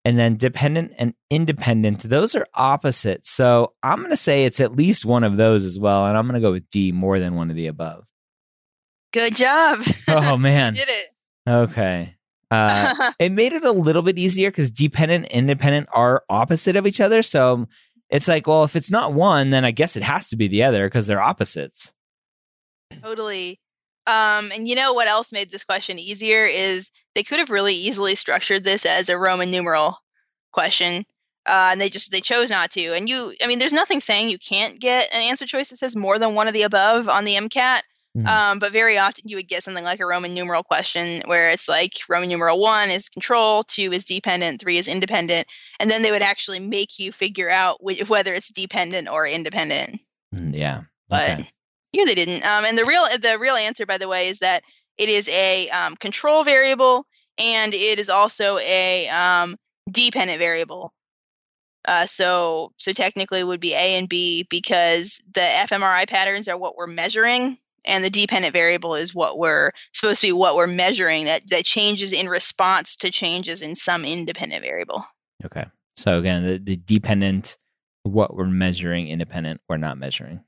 and 0.08 0.18
then 0.18 0.36
dependent 0.36 0.92
and 0.96 1.12
independent 1.28 2.00
those 2.04 2.34
are 2.34 2.46
opposites 2.54 3.30
so 3.30 3.74
i'm 3.82 3.98
going 3.98 4.10
to 4.10 4.16
say 4.16 4.44
it's 4.44 4.58
at 4.58 4.74
least 4.74 5.04
one 5.04 5.22
of 5.22 5.36
those 5.36 5.66
as 5.66 5.78
well 5.78 6.06
and 6.06 6.16
i'm 6.16 6.24
going 6.24 6.34
to 6.34 6.40
go 6.40 6.52
with 6.52 6.68
d 6.70 6.92
more 6.92 7.18
than 7.18 7.34
one 7.34 7.50
of 7.50 7.56
the 7.56 7.66
above. 7.66 8.04
Good 9.12 9.36
job. 9.36 9.82
Oh 10.06 10.36
man. 10.38 10.74
did 10.74 10.88
it. 10.88 11.06
Okay. 11.48 12.14
Uh, 12.50 13.12
it 13.18 13.32
made 13.32 13.52
it 13.52 13.64
a 13.64 13.72
little 13.72 14.02
bit 14.02 14.18
easier 14.18 14.50
because 14.50 14.70
dependent 14.70 15.24
and 15.26 15.32
independent 15.32 15.88
are 15.92 16.24
opposite 16.28 16.76
of 16.76 16.86
each 16.86 17.00
other. 17.00 17.22
So 17.22 17.66
it's 18.10 18.28
like 18.28 18.46
well 18.46 18.64
if 18.64 18.74
it's 18.74 18.90
not 18.90 19.12
one 19.12 19.50
then 19.50 19.66
i 19.66 19.70
guess 19.70 19.94
it 19.94 20.02
has 20.02 20.28
to 20.28 20.36
be 20.36 20.48
the 20.48 20.62
other 20.62 20.86
because 20.86 21.06
they're 21.06 21.20
opposites. 21.20 21.92
Totally 23.02 23.60
um, 24.08 24.50
and 24.52 24.66
you 24.66 24.74
know 24.74 24.94
what 24.94 25.06
else 25.06 25.32
made 25.32 25.50
this 25.50 25.64
question 25.64 25.98
easier 25.98 26.46
is 26.46 26.90
they 27.14 27.22
could 27.22 27.40
have 27.40 27.50
really 27.50 27.74
easily 27.74 28.14
structured 28.14 28.64
this 28.64 28.86
as 28.86 29.10
a 29.10 29.18
Roman 29.18 29.50
numeral 29.50 29.98
question. 30.50 31.04
Uh, 31.44 31.70
and 31.72 31.80
they 31.80 31.90
just 31.90 32.10
they 32.10 32.22
chose 32.22 32.48
not 32.48 32.70
to. 32.70 32.94
And 32.94 33.06
you, 33.06 33.34
I 33.42 33.46
mean, 33.46 33.58
there's 33.58 33.72
nothing 33.72 34.00
saying 34.00 34.30
you 34.30 34.38
can't 34.38 34.80
get 34.80 35.12
an 35.12 35.20
answer 35.20 35.46
choice 35.46 35.68
that 35.70 35.76
says 35.76 35.94
more 35.94 36.18
than 36.18 36.34
one 36.34 36.48
of 36.48 36.54
the 36.54 36.62
above 36.62 37.08
on 37.08 37.24
the 37.24 37.34
MCAT. 37.34 37.80
Mm-hmm. 38.16 38.26
Um, 38.26 38.58
but 38.58 38.72
very 38.72 38.96
often 38.96 39.28
you 39.28 39.36
would 39.36 39.48
get 39.48 39.62
something 39.62 39.84
like 39.84 40.00
a 40.00 40.06
Roman 40.06 40.32
numeral 40.32 40.62
question 40.62 41.22
where 41.26 41.50
it's 41.50 41.68
like 41.68 41.92
Roman 42.08 42.30
numeral 42.30 42.58
one 42.58 42.90
is 42.90 43.10
control, 43.10 43.62
two 43.62 43.92
is 43.92 44.06
dependent, 44.06 44.60
three 44.60 44.78
is 44.78 44.88
independent, 44.88 45.46
and 45.78 45.90
then 45.90 46.00
they 46.00 46.10
would 46.10 46.22
actually 46.22 46.60
make 46.60 46.98
you 46.98 47.12
figure 47.12 47.50
out 47.50 47.78
wh- 47.82 48.08
whether 48.08 48.32
it's 48.32 48.48
dependent 48.48 49.08
or 49.08 49.26
independent. 49.26 50.00
Mm, 50.34 50.54
yeah, 50.54 50.82
but 51.08 51.42
here 51.92 52.06
they 52.06 52.14
didn't. 52.14 52.44
Um, 52.44 52.64
and 52.64 52.76
the 52.76 52.84
real 52.84 53.06
the 53.18 53.38
real 53.38 53.56
answer, 53.56 53.86
by 53.86 53.98
the 53.98 54.08
way, 54.08 54.28
is 54.28 54.40
that 54.40 54.62
it 54.96 55.08
is 55.08 55.28
a 55.28 55.68
um, 55.68 55.96
control 55.96 56.44
variable 56.44 57.06
and 57.38 57.72
it 57.72 57.98
is 57.98 58.08
also 58.08 58.58
a 58.58 59.08
um, 59.08 59.56
dependent 59.90 60.38
variable. 60.38 60.92
Uh, 61.86 62.06
so 62.06 62.72
so 62.76 62.92
technically 62.92 63.42
would 63.42 63.60
be 63.60 63.72
A 63.72 63.96
and 63.96 64.08
B 64.08 64.46
because 64.50 65.22
the 65.32 65.40
fMRI 65.40 66.08
patterns 66.08 66.48
are 66.48 66.58
what 66.58 66.76
we're 66.76 66.86
measuring, 66.86 67.56
and 67.84 68.04
the 68.04 68.10
dependent 68.10 68.52
variable 68.52 68.94
is 68.94 69.14
what 69.14 69.38
we're 69.38 69.72
supposed 69.92 70.20
to 70.20 70.26
be 70.26 70.32
what 70.32 70.56
we're 70.56 70.66
measuring 70.66 71.24
that 71.26 71.48
that 71.48 71.64
changes 71.64 72.12
in 72.12 72.28
response 72.28 72.96
to 72.96 73.10
changes 73.10 73.62
in 73.62 73.74
some 73.74 74.04
independent 74.04 74.62
variable. 74.62 75.02
Okay. 75.44 75.64
So 75.96 76.18
again, 76.18 76.44
the, 76.44 76.58
the 76.58 76.76
dependent, 76.76 77.56
what 78.02 78.34
we're 78.34 78.46
measuring, 78.46 79.08
independent, 79.08 79.60
we're 79.68 79.78
not 79.78 79.98
measuring. 79.98 80.40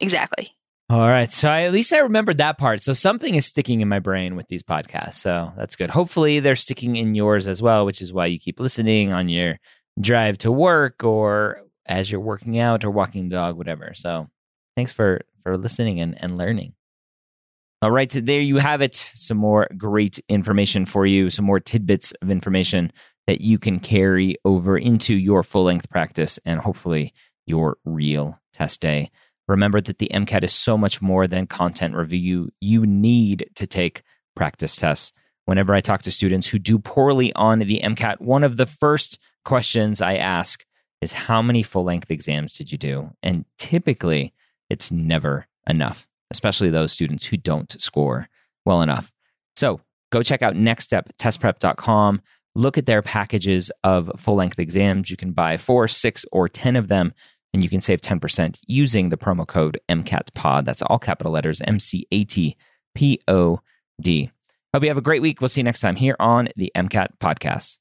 Exactly. 0.00 0.50
All 0.88 1.08
right. 1.08 1.32
So 1.32 1.50
I, 1.50 1.62
at 1.62 1.72
least 1.72 1.92
I 1.92 1.98
remembered 1.98 2.38
that 2.38 2.58
part. 2.58 2.80
So 2.80 2.92
something 2.92 3.34
is 3.34 3.44
sticking 3.44 3.80
in 3.80 3.88
my 3.88 3.98
brain 3.98 4.36
with 4.36 4.46
these 4.46 4.62
podcasts. 4.62 5.16
So 5.16 5.52
that's 5.56 5.74
good. 5.74 5.90
Hopefully 5.90 6.38
they're 6.38 6.54
sticking 6.54 6.94
in 6.94 7.16
yours 7.16 7.48
as 7.48 7.60
well, 7.60 7.84
which 7.84 8.00
is 8.00 8.12
why 8.12 8.26
you 8.26 8.38
keep 8.38 8.60
listening 8.60 9.12
on 9.12 9.28
your 9.28 9.58
drive 10.00 10.38
to 10.38 10.52
work 10.52 11.02
or 11.02 11.60
as 11.86 12.10
you're 12.10 12.20
working 12.20 12.58
out 12.60 12.84
or 12.84 12.90
walking 12.92 13.28
the 13.28 13.34
dog, 13.34 13.56
whatever. 13.56 13.92
So 13.96 14.28
thanks 14.76 14.92
for, 14.92 15.22
for 15.42 15.56
listening 15.56 16.00
and, 16.00 16.22
and 16.22 16.38
learning. 16.38 16.74
All 17.82 17.90
right, 17.90 18.10
so 18.10 18.20
there 18.20 18.40
you 18.40 18.58
have 18.58 18.80
it. 18.80 19.10
Some 19.14 19.36
more 19.36 19.68
great 19.76 20.20
information 20.28 20.86
for 20.86 21.04
you, 21.04 21.30
some 21.30 21.44
more 21.44 21.60
tidbits 21.60 22.12
of 22.22 22.30
information 22.30 22.92
that 23.26 23.40
you 23.40 23.58
can 23.58 23.80
carry 23.80 24.36
over 24.44 24.78
into 24.78 25.14
your 25.14 25.42
full 25.42 25.64
length 25.64 25.90
practice 25.90 26.38
and 26.44 26.60
hopefully 26.60 27.12
your 27.44 27.76
real 27.84 28.38
test 28.52 28.80
day. 28.80 29.10
Remember 29.48 29.80
that 29.80 29.98
the 29.98 30.10
MCAT 30.12 30.42
is 30.42 30.52
so 30.52 30.76
much 30.76 31.00
more 31.00 31.26
than 31.26 31.46
content 31.46 31.94
review. 31.94 32.50
You 32.60 32.86
need 32.86 33.50
to 33.54 33.66
take 33.66 34.02
practice 34.34 34.76
tests. 34.76 35.12
Whenever 35.44 35.74
I 35.74 35.80
talk 35.80 36.02
to 36.02 36.10
students 36.10 36.48
who 36.48 36.58
do 36.58 36.78
poorly 36.78 37.32
on 37.34 37.60
the 37.60 37.80
MCAT, 37.80 38.20
one 38.20 38.42
of 38.42 38.56
the 38.56 38.66
first 38.66 39.20
questions 39.44 40.02
I 40.02 40.16
ask 40.16 40.64
is 41.00 41.12
how 41.12 41.40
many 41.40 41.62
full 41.62 41.84
length 41.84 42.10
exams 42.10 42.56
did 42.56 42.72
you 42.72 42.78
do? 42.78 43.10
And 43.22 43.44
typically, 43.58 44.34
it's 44.68 44.90
never 44.90 45.46
enough, 45.68 46.06
especially 46.30 46.70
those 46.70 46.92
students 46.92 47.26
who 47.26 47.36
don't 47.36 47.80
score 47.80 48.28
well 48.64 48.82
enough. 48.82 49.12
So 49.54 49.80
go 50.10 50.22
check 50.22 50.42
out 50.42 50.54
nextsteptestprep.com. 50.54 52.22
Look 52.56 52.78
at 52.78 52.86
their 52.86 53.02
packages 53.02 53.70
of 53.84 54.10
full 54.16 54.36
length 54.36 54.58
exams. 54.58 55.10
You 55.10 55.16
can 55.16 55.32
buy 55.32 55.58
four, 55.58 55.88
six, 55.88 56.24
or 56.32 56.48
10 56.48 56.74
of 56.74 56.88
them, 56.88 57.12
and 57.56 57.62
you 57.62 57.70
can 57.70 57.80
save 57.80 58.02
10% 58.02 58.58
using 58.66 59.08
the 59.08 59.16
promo 59.16 59.46
code 59.46 59.80
MCATPOD. 59.88 60.66
That's 60.66 60.82
all 60.82 60.98
capital 60.98 61.32
letters 61.32 61.62
M 61.62 61.80
C 61.80 62.06
A 62.12 62.24
T 62.24 62.54
P 62.94 63.18
O 63.28 63.60
D. 63.98 64.30
Hope 64.74 64.82
you 64.82 64.90
have 64.90 64.98
a 64.98 65.02
great 65.02 65.22
week. 65.22 65.40
We'll 65.40 65.48
see 65.48 65.60
you 65.60 65.64
next 65.64 65.80
time 65.80 65.96
here 65.96 66.16
on 66.20 66.50
the 66.56 66.70
MCAT 66.76 67.08
Podcast. 67.18 67.78